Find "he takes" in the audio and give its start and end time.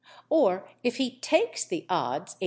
0.97-1.63